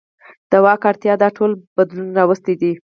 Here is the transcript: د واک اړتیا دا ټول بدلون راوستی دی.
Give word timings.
د 0.49 0.53
واک 0.63 0.81
اړتیا 0.89 1.13
دا 1.23 1.29
ټول 1.37 1.51
بدلون 1.75 2.09
راوستی 2.17 2.53
دی. 2.61 2.71